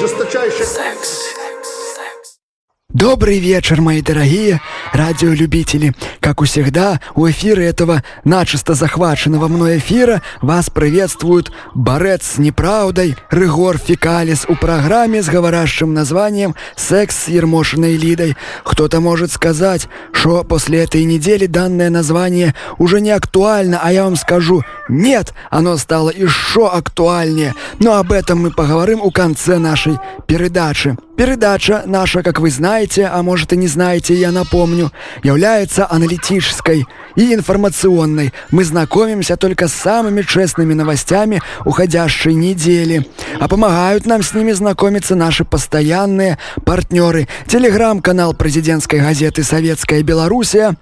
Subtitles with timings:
[0.00, 0.64] Жесточайший.
[0.64, 1.23] Секс
[2.94, 4.60] Добрый вечер, мои дорогие
[4.92, 5.94] радиолюбители.
[6.20, 13.16] Как у всегда, у эфира этого начисто захваченного мной эфира вас приветствует борец с неправдой
[13.30, 18.36] Рыгор Фекалис у программе с говорящим названием «Секс с Ермошиной Лидой».
[18.62, 24.14] Кто-то может сказать, что после этой недели данное название уже не актуально, а я вам
[24.14, 27.54] скажу «нет», оно стало еще актуальнее.
[27.80, 29.98] Но об этом мы поговорим у конце нашей
[30.28, 30.96] передачи.
[31.16, 34.90] Передача наша, как вы знаете, а может и не знаете, я напомню,
[35.22, 38.32] является аналитической и информационной.
[38.50, 43.08] Мы знакомимся только с самыми честными новостями уходящей недели.
[43.38, 47.28] А помогают нам с ними знакомиться наши постоянные партнеры.
[47.46, 50.74] Телеграм-канал президентской газеты «Советская Белоруссия»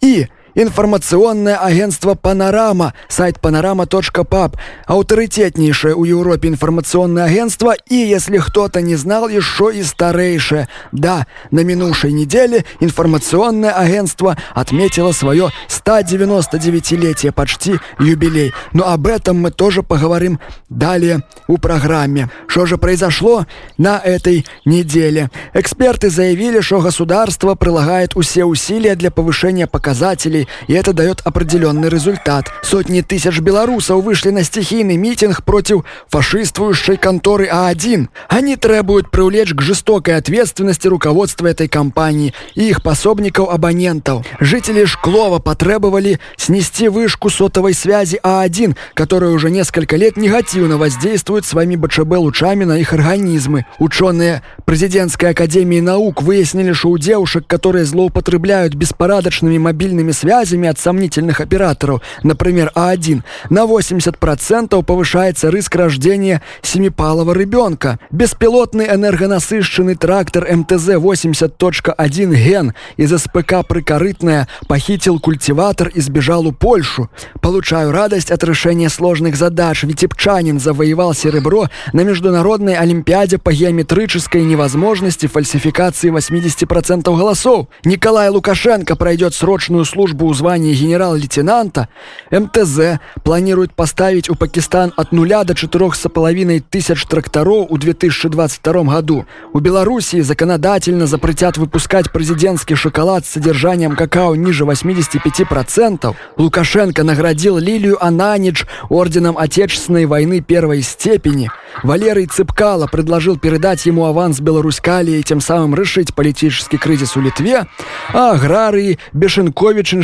[0.00, 0.26] и
[0.60, 9.28] Информационное агентство «Панорама», сайт panorama.pub, авторитетнейшее у Европе информационное агентство и, если кто-то не знал,
[9.28, 10.68] еще и старейшее.
[10.90, 18.52] Да, на минувшей неделе информационное агентство отметило свое 199-летие, почти юбилей.
[18.72, 22.30] Но об этом мы тоже поговорим далее у программе.
[22.48, 25.30] Что же произошло на этой неделе?
[25.54, 32.46] Эксперты заявили, что государство прилагает все усилия для повышения показателей и это дает определенный результат.
[32.62, 38.08] Сотни тысяч белорусов вышли на стихийный митинг против фашистующей конторы А1.
[38.28, 44.26] Они требуют привлечь к жестокой ответственности руководства этой компании и их пособников-абонентов.
[44.40, 51.76] Жители Шклова потребовали снести вышку сотовой связи А1, которая уже несколько лет негативно воздействует своими
[51.76, 53.66] БЧБ-лучами на их организмы.
[53.78, 61.40] Ученые Президентской академии наук выяснили, что у девушек, которые злоупотребляют беспорядочными мобильными связями от сомнительных
[61.40, 67.98] операторов, например, А1, на 80% повышается риск рождения семипалого ребенка.
[68.10, 77.10] Беспилотный энергонасыщенный трактор МТЗ-80.1 «Ген» из СПК «Прикорытная» похитил культиватор и сбежал у Польшу.
[77.40, 79.82] Получаю радость от решения сложных задач.
[79.82, 87.66] Витебчанин завоевал серебро на Международной Олимпиаде по геометрической невозможности фальсификации 80% голосов.
[87.84, 91.88] Николай Лукашенко пройдет срочную службу у звания генерал-лейтенанта.
[92.30, 98.82] МТЗ планирует поставить у Пакистан от нуля до четырех с половиной тысяч тракторов у 2022
[98.84, 99.26] году.
[99.52, 106.14] У Белоруссии законодательно запретят выпускать президентский шоколад с содержанием какао ниже 85%.
[106.36, 111.50] Лукашенко наградил Лилию Ананич орденом Отечественной войны первой степени.
[111.82, 117.66] Валерий Цыпкало предложил передать ему аванс Беларускалии и тем самым решить политический кризис у Литве,
[118.12, 118.98] а аграрии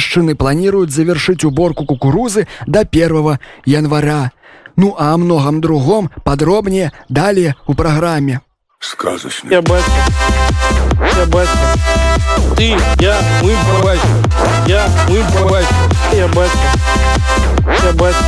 [0.04, 4.32] Бешенковичинщины планируют завершить уборку кукурузы до 1 января.
[4.76, 8.40] Ну а о многом другом подробнее далее у программе.
[8.80, 9.84] Сказочный Я батя.
[11.16, 11.50] Я батя.
[12.56, 14.00] Ты, я, мы батя.
[14.66, 15.74] Я, мы батя.
[16.12, 16.52] Я батя.
[17.82, 18.18] Я батя.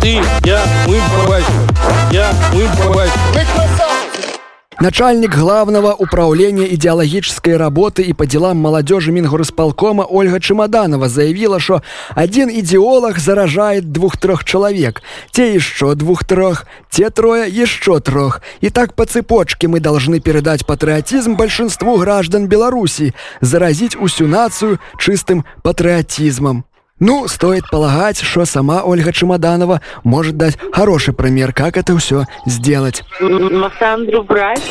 [0.00, 1.46] Ты, я, мы батя.
[2.10, 4.01] Я, мы батя.
[4.82, 11.82] Начальник главного управления идеологической работы и по делам молодежи Мингорисполкома Ольга Чемоданова заявила, что
[12.16, 15.00] один идеолог заражает двух-трех человек,
[15.30, 18.42] те еще двух-трех, те трое еще трех.
[18.60, 25.44] И так по цепочке мы должны передать патриотизм большинству граждан Беларуси, заразить усю нацию чистым
[25.62, 26.64] патриотизмом.
[27.04, 33.02] Ну, стоит полагать, что сама Ольга Чемоданова может дать хороший пример, как это все сделать.
[33.20, 34.62] Массандру брать?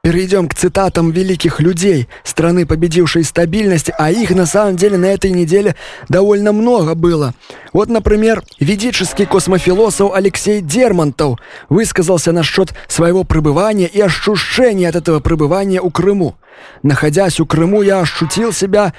[0.00, 5.30] Перейдем к цитатам великих людей, страны победившей стабильности, а их на самом деле на этой
[5.30, 5.76] неделе
[6.08, 7.34] довольно много было.
[7.74, 11.38] Вот, например, ведический космофилософ Алексей Дермонтов
[11.68, 16.34] высказался насчет своего пребывания и ощущения от этого пребывания у Крыму.
[16.82, 18.92] Находясь у Крыму, я ощутил себя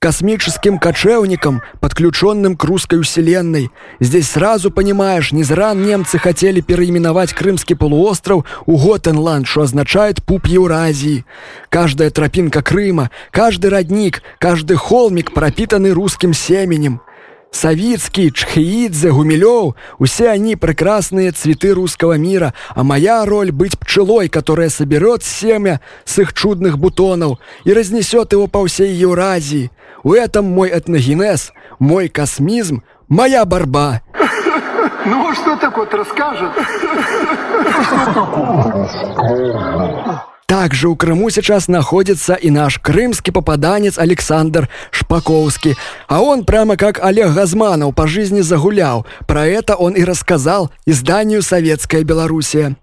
[0.00, 3.70] космическим кочевником, подключенным к русской вселенной.
[4.00, 10.46] Здесь сразу понимаешь, не зря немцы хотели переименовать Крымский полуостров у Готенланд, что означает «пуп
[10.46, 11.26] Евразии».
[11.68, 17.02] Каждая тропинка Крыма, каждый родник, каждый холмик пропитаны русским семенем.
[17.52, 19.74] Савицкий, Чхеидзе, Гумилев–
[20.04, 26.18] все они прекрасные цветы русского мира, а моя роль– быть пчелой, которая соберет семя с
[26.18, 29.70] их чудных бутонов и разнесет его по всей Евразии.
[30.04, 34.02] В этом мой этногенез, мой космизм, моя борьба.
[35.04, 36.52] Ну, что так вот расскажет?
[40.50, 45.76] Также у Крыму сейчас находится и наш крымский попаданец Александр Шпаковский.
[46.08, 49.06] А он прямо как Олег Газманов по жизни загулял.
[49.28, 52.74] Про это он и рассказал изданию «Советская Белоруссия».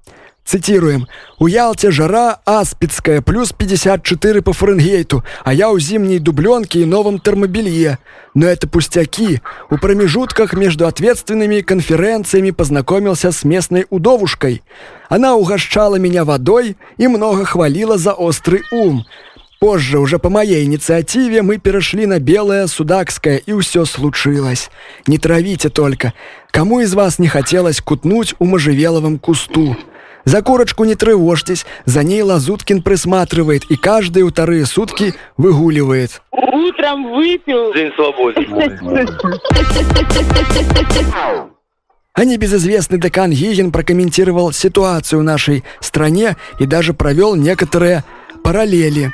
[0.47, 1.07] Цитируем.
[1.39, 7.19] «У Ялте жара аспидская, плюс 54 по Фаренгейту, а я у зимней дубленке и новом
[7.19, 7.99] термобелье.
[8.33, 9.41] Но это пустяки.
[9.69, 14.63] У промежутках между ответственными конференциями познакомился с местной удовушкой.
[15.09, 19.05] Она угощала меня водой и много хвалила за острый ум.
[19.59, 24.69] Позже, уже по моей инициативе, мы перешли на белое судакское, и все случилось.
[25.07, 26.13] Не травите только.
[26.51, 29.75] Кому из вас не хотелось кутнуть у можжевеловом кусту?
[30.27, 36.21] За курочку не тревожьтесь, за ней Лазуткин присматривает и каждые вторые сутки выгуливает.
[36.33, 37.74] Утром выпил.
[37.74, 38.45] День свободы.
[42.12, 48.03] А небезызвестный декан Гигин прокомментировал ситуацию в нашей стране и даже провел некоторые
[48.44, 49.13] параллели.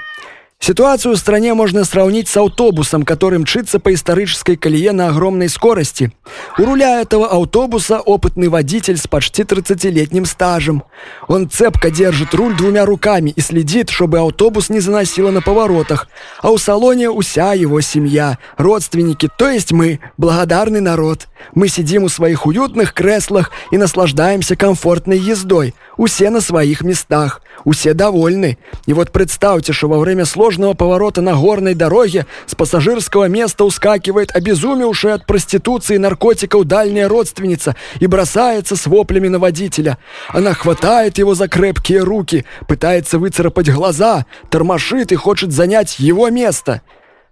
[0.66, 6.14] Ситуацию в стране можно сравнить с автобусом, который мчится по исторической колее на огромной скорости.
[6.58, 10.84] У руля этого автобуса опытный водитель с почти 30-летним стажем.
[11.28, 16.08] Он цепко держит руль двумя руками и следит, чтобы автобус не заносило на поворотах.
[16.42, 21.28] А у салоне уся его семья, родственники, то есть мы, благодарный народ.
[21.56, 25.74] Мы сидим у своих уютных креслах и наслаждаемся комфортной ездой.
[25.98, 27.42] Усе на своих местах.
[27.66, 28.58] Усе довольны.
[28.86, 34.36] И вот представьте, что во время сложного поворота на горной дороге с пассажирского места ускакивает
[34.36, 39.98] обезумевшая от проституции и наркотиков дальняя родственница и бросается с воплями на водителя.
[40.30, 46.82] Она хватает его за крепкие руки, пытается выцарапать глаза, тормошит и хочет занять его место.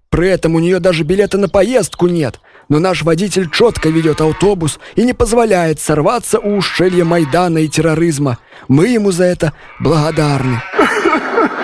[0.10, 2.40] При этом у нее даже билета на поездку нет.
[2.70, 8.40] Но наш водитель четко ведет автобус и не позволяет сорваться у ущелья Майдана и терроризма.
[8.68, 10.62] Мы ему за это благодарны.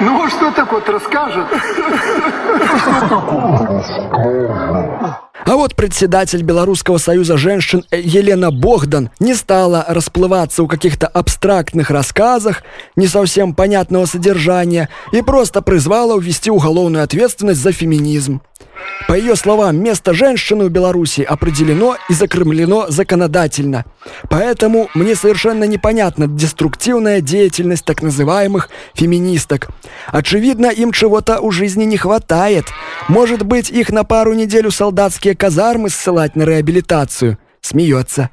[0.01, 1.45] Ну, а что так вот расскажет?
[5.45, 11.89] А вот председатель Белорусского союза женщин э, Елена Богдан не стала расплываться у каких-то абстрактных
[11.89, 12.63] рассказах,
[12.95, 18.41] не совсем понятного содержания, и просто призвала ввести уголовную ответственность за феминизм.
[19.07, 23.85] По ее словам, место женщины в Беларуси определено и закремлено законодательно.
[24.29, 29.69] Поэтому мне совершенно непонятна деструктивная деятельность так называемых феминисток.
[30.07, 32.65] Очевидно, им чего-то у жизни не хватает.
[33.07, 37.37] Может быть, их на пару недель у солдатские казармы ссылать на реабилитацию?
[37.61, 38.29] Смеется.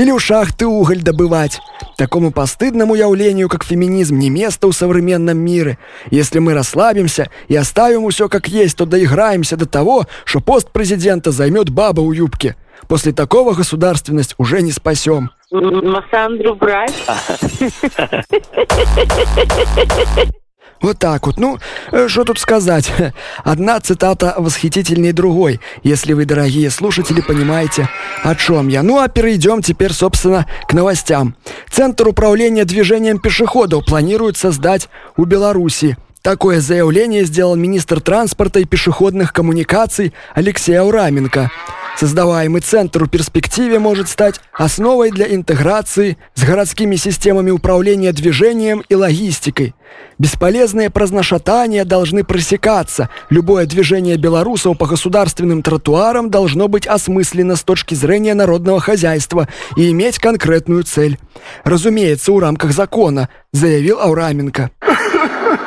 [0.00, 1.60] Или у шахты уголь добывать.
[1.98, 5.76] Такому постыдному явлению, как феминизм, не место в современном мире.
[6.10, 11.32] Если мы расслабимся и оставим все как есть, то доиграемся до того, что пост президента
[11.32, 12.56] займет баба у юбки.
[12.88, 15.32] После такого государственность уже не спасем.
[15.50, 16.94] Массандру брать.
[20.80, 21.38] Вот так вот.
[21.38, 21.58] Ну,
[21.92, 22.90] э, что тут сказать?
[23.44, 27.88] Одна цитата восхитительнее другой, если вы, дорогие слушатели, понимаете,
[28.22, 28.82] о чем я.
[28.82, 31.34] Ну, а перейдем теперь, собственно, к новостям.
[31.70, 35.96] Центр управления движением пешеходов планирует создать у Беларуси.
[36.22, 41.50] Такое заявление сделал министр транспорта и пешеходных коммуникаций Алексей Аураменко.
[41.96, 48.94] Создаваемый центр в перспективе может стать основой для интеграции с городскими системами управления движением и
[48.94, 49.74] логистикой.
[50.18, 53.10] Бесполезные праздношатания должны пресекаться.
[53.28, 59.90] Любое движение белорусов по государственным тротуарам должно быть осмысленно с точки зрения народного хозяйства и
[59.90, 61.18] иметь конкретную цель.
[61.64, 64.70] Разумеется, в рамках закона, заявил Аураменко.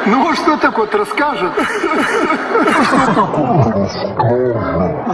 [0.05, 1.53] Ну, а что так вот расскажет?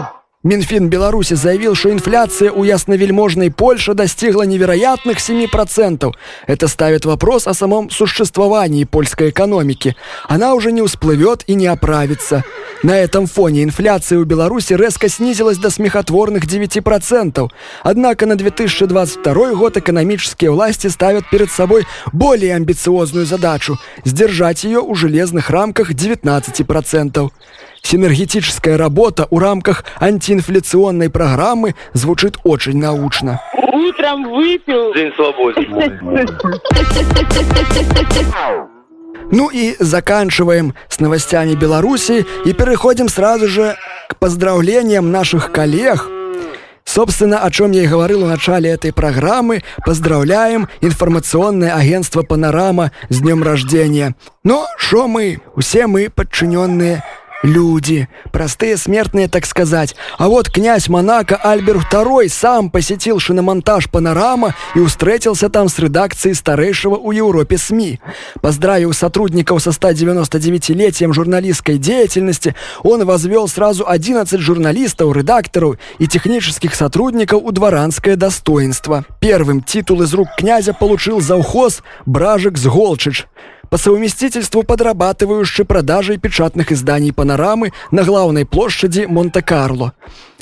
[0.41, 6.13] Минфин Беларуси заявил, что инфляция у ясновельможной Польши достигла невероятных 7%.
[6.47, 9.97] Это ставит вопрос о самом существовании польской экономики.
[10.29, 12.45] Она уже не усплывет и не оправится.
[12.83, 17.49] На этом фоне инфляция у Беларуси резко снизилась до смехотворных 9%.
[17.83, 24.95] Однако на 2022 год экономические власти ставят перед собой более амбициозную задачу– сдержать ее у
[24.95, 27.29] железных рамках 19%.
[27.81, 33.41] Синергетическая работа у рамках антиинфляционной программы звучит очень научно.
[33.53, 34.93] Утром выпил.
[34.93, 35.67] День свободы.
[39.31, 43.75] Ну и заканчиваем с новостями Беларуси и переходим сразу же
[44.07, 46.07] к поздравлениям наших коллег.
[46.83, 53.19] Собственно, о чем я и говорил в начале этой программы, поздравляем информационное агентство «Панорама» с
[53.19, 54.15] днем рождения.
[54.43, 55.39] Но что мы?
[55.59, 57.03] Все мы подчиненные
[57.41, 59.95] Люди, простые смертные, так сказать.
[60.17, 66.35] А вот князь Монако Альберт II сам посетил шиномонтаж «Панорама» и устретился там с редакцией
[66.35, 68.01] старейшего у Европе СМИ.
[68.41, 77.41] Поздравив сотрудников со 199-летием журналистской деятельности, он возвел сразу 11 журналистов, редакторов и технических сотрудников
[77.41, 79.05] у дворанское достоинство.
[79.21, 83.27] Первым титул из рук князя получил завхоз Бражик Сголчич–
[83.69, 89.93] по совместительству подрабатывающий продажей печатных изданий «Панорамы» на главной площади Монте-Карло.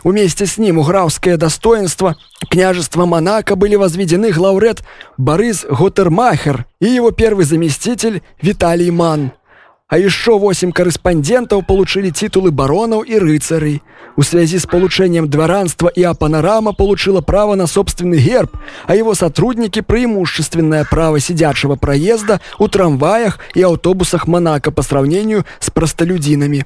[0.04, 2.16] Вместе с ним у графское достоинство
[2.50, 4.84] княжества Монако были возведены главред
[5.18, 9.32] Борис Готермахер и его первый заместитель Виталий Ман–
[9.88, 13.82] а еще восемь корреспондентов получили титулы баронов и рыцарей.
[14.18, 19.80] В связи с получением дворянства и Апанорама получила право на собственный герб, а его сотрудники
[19.80, 26.66] преимущественное право сидячего проезда у трамваях и автобусах Монако по сравнению с простолюдинами.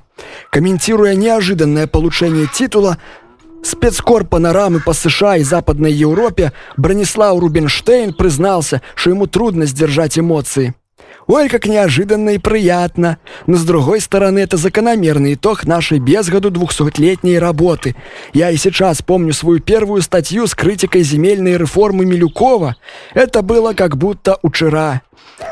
[0.50, 2.98] Комментируя неожиданное получение титула,
[3.64, 10.74] Спецкор панорамы по США и Западной Европе Бронислав Рубинштейн признался, что ему трудно сдержать эмоции.
[11.28, 13.18] Ой, как неожиданно и приятно.
[13.48, 17.96] Но с другой стороны, это закономерный итог нашей без году двухсотлетней работы.
[18.34, 22.76] Я и сейчас помню свою первую статью с критикой земельной реформы Милюкова.
[23.14, 25.02] Это было как будто учера.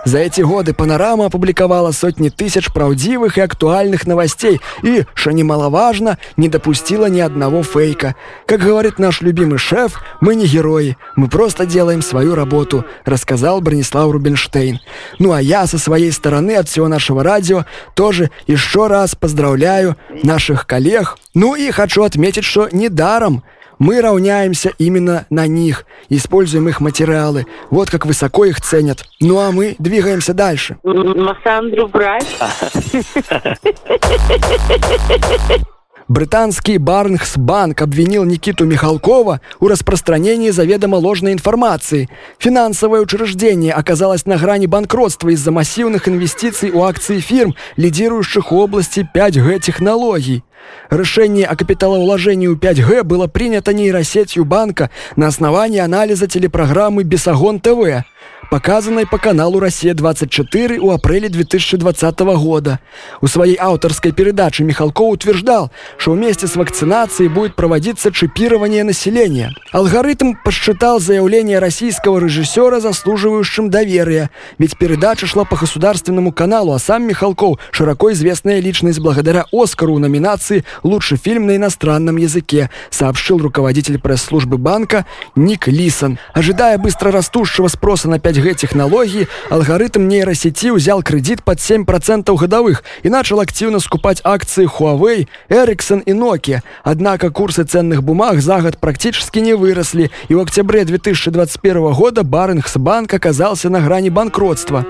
[0.06, 6.48] За эти годы «Панорама» опубликовала сотни тысяч правдивых и актуальных новостей и, что немаловажно, не
[6.48, 8.16] допустила ни одного фейка.
[8.46, 14.12] Как говорит наш любимый шеф, мы не герои, мы просто делаем свою работу, рассказал Бронислав
[14.12, 14.80] Рубинштейн.
[15.20, 20.66] Ну а я со своей стороны от всего нашего радио тоже еще раз поздравляю наших
[20.66, 21.18] коллег.
[21.34, 23.44] Ну и хочу отметить, что недаром
[23.80, 27.46] мы равняемся именно на них, используем их материалы.
[27.72, 29.06] Вот как высоко их ценят.
[29.20, 30.78] Ну а мы двигаемся дальше.
[30.84, 32.28] Массандру брать?
[36.10, 42.10] Британский Барнхсбанк обвинил Никиту Михалкова у распространении заведомо ложной информации.
[42.40, 49.08] Финансовое учреждение оказалось на грани банкротства из-за массивных инвестиций у акций фирм, лидирующих в области
[49.14, 50.44] 5G-технологий.
[50.90, 58.04] Решение о капиталовложении у 5G было принято нейросетью банка на основании анализа телепрограммы «Бесогон ТВ»,
[58.50, 62.80] показанной по каналу «Россия-24» у апреля 2020 года.
[63.22, 69.54] У своей авторской передачи Михалков утверждал, что вместе с вакцинацией будет проводиться чипирование населения.
[69.72, 77.08] Алгоритм посчитал заявление российского режиссера заслуживающим доверия, ведь передача шла по государственному каналу, а сам
[77.08, 84.58] Михалков– широко известная личность благодаря «Оскару» номинации «Лучший фильм на иностранном языке», сообщил руководитель пресс-службы
[84.58, 86.18] банка Ник Лисон.
[86.34, 93.40] Ожидая быстро растущего спроса на 5G-технологии, алгоритм нейросети взял кредит под 7% годовых и начал
[93.40, 96.62] активно скупать акции Huawei, Ericsson и Nokia.
[96.84, 103.14] Однако курсы ценных бумаг за год практически не выросли, и в октябре 2021 года Барингсбанк
[103.14, 104.86] оказался на грани банкротства.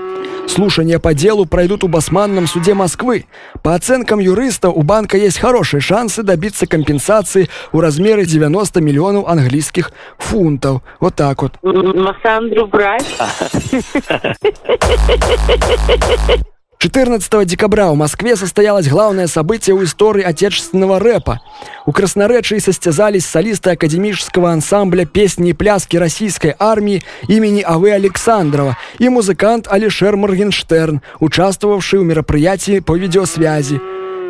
[0.50, 3.26] Слушания по делу пройдут у Басманном суде Москвы.
[3.62, 9.92] По оценкам юриста, у банка есть хорошие шансы добиться компенсации в размере 90 миллионов английских
[10.18, 10.82] фунтов.
[10.98, 11.52] Вот так вот.
[11.62, 13.06] Массандру брать?
[16.80, 21.42] 14 декабря в Москве состоялось главное событие в истории отечественного рэпа.
[21.84, 27.84] У Красноречии состязались солисты академического ансамбля песни и пляски российской армии имени А.В.
[27.84, 33.78] Александрова и музыкант Алишер Моргенштерн, участвовавший в мероприятии по видеосвязи.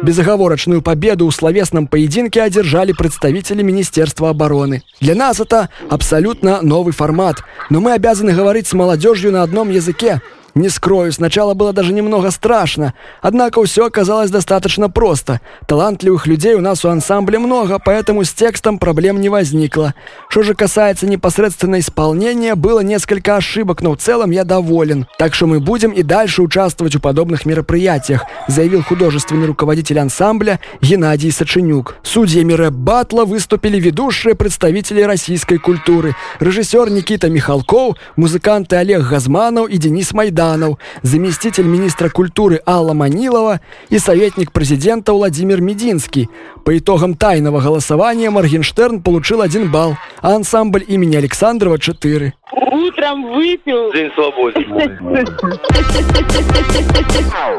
[0.03, 4.83] Безоговорочную победу в словесном поединке одержали представители Министерства обороны.
[5.01, 10.21] Для нас это абсолютно новый формат, но мы обязаны говорить с молодежью на одном языке.
[10.55, 15.41] Не скрою, сначала было даже немного страшно, однако все оказалось достаточно просто.
[15.67, 19.95] Талантливых людей у нас у ансамбля много, поэтому с текстом проблем не возникло.
[20.29, 25.07] Что же касается непосредственно исполнения, было несколько ошибок, но в целом я доволен.
[25.19, 31.31] Так что мы будем и дальше участвовать в подобных мероприятиях, заявил художественный руководитель ансамбля Геннадий
[31.31, 31.97] Саченюк.
[32.03, 40.13] Судьями рэп-батла выступили ведущие представители российской культуры, режиссер Никита Михалков, музыканты Олег Газманов и Денис
[40.13, 40.41] Майдан.
[40.51, 46.29] Майданов, заместитель министра культуры Алла Манилова и советник президента Владимир Мединский.
[46.65, 52.35] По итогам тайного голосования Моргенштерн получил один балл, а ансамбль имени Александрова– 4.
[52.53, 53.93] Утром выпил.
[53.93, 54.67] День свободы.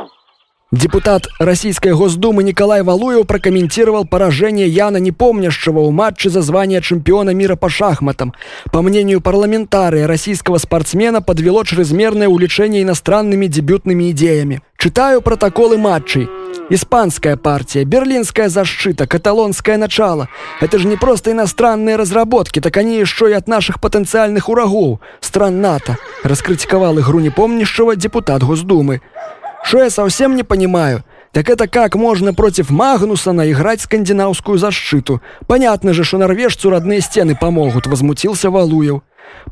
[0.71, 7.57] Депутат Российской Госдумы Николай Валуев прокомментировал поражение Яна Непомнящего в матче за звание чемпиона мира
[7.57, 8.33] по шахматам.
[8.71, 14.61] По мнению парламентария, российского спортсмена подвело чрезмерное увлечение иностранными дебютными идеями.
[14.77, 16.29] Читаю протоколы матчей.
[16.69, 20.29] Испанская партия, берлинская защита, каталонское начало.
[20.61, 25.59] Это же не просто иностранные разработки, так они еще и от наших потенциальных урагов, стран
[25.59, 29.01] НАТО, раскритиковал игру непомнящего депутат Госдумы.
[29.63, 35.21] Что я совсем не понимаю, так это как можно против Магнусона играть скандинавскую защиту?
[35.47, 39.01] Понятно же, что норвежцу родные стены помогут, возмутился Валуев.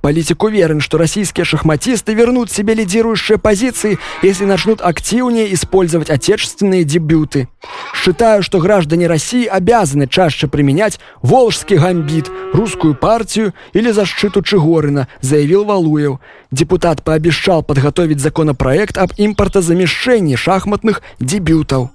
[0.01, 7.49] Политик уверен, что российские шахматисты вернут себе лидирующие позиции, если начнут активнее использовать отечественные дебюты.
[7.93, 15.65] Считаю, что граждане России обязаны чаще применять волжский гамбит, русскую партию или защиту Чигорина, заявил
[15.65, 16.19] Валуев.
[16.51, 21.89] Депутат пообещал подготовить законопроект об импортозамещении шахматных дебютов.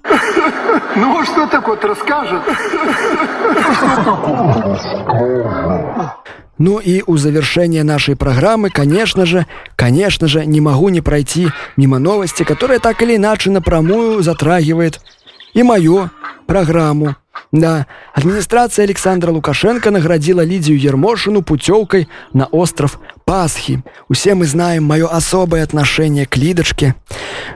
[0.96, 2.42] Ну, а что так вот расскажет?
[6.56, 11.98] Ну и у завершения нашей программы, конечно же, конечно же, не могу не пройти мимо
[11.98, 15.00] новости, которая так или иначе напрямую затрагивает
[15.52, 16.10] и мою
[16.46, 17.16] программу.
[17.50, 23.82] Да, администрация Александра Лукашенко наградила Лидию Ермошину путевкой на остров Пасхи.
[24.12, 26.94] Все мы знаем мое особое отношение к Лидочке.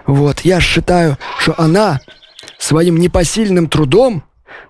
[0.07, 2.01] Вот, я считаю, что она
[2.69, 4.23] своим непосильным трудом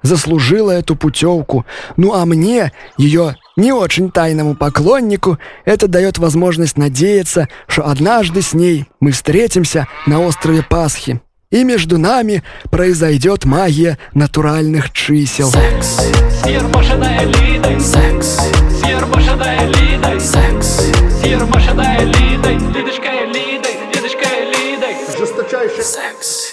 [0.03, 1.67] заслужила эту путевку.
[1.97, 8.55] Ну а мне, ее не очень тайному поклоннику, это дает возможность надеяться, что однажды с
[8.55, 11.21] ней мы встретимся на острове Пасхи.
[11.51, 15.51] И между нами произойдет магия натуральных чисел.
[15.51, 16.03] Секс.
[17.81, 18.39] Секс.
[25.83, 26.48] Секс.